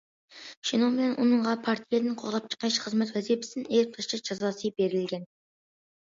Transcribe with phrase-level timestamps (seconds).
[0.69, 5.31] شۇنىڭ بىلەن ئۇنىڭغا پارتىيەدىن قوغلاپ چىقىرىش، خىزمەت ۋەزىپىسىدىن ئېلىپ تاشلاش جازاسى بېرىلگەن.